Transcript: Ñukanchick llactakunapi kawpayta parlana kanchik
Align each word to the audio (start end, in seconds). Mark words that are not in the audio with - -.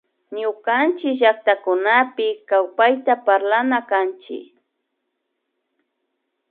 Ñukanchick 0.39 1.17
llactakunapi 1.19 2.27
kawpayta 2.49 3.13
parlana 3.25 3.77
kanchik 3.89 4.49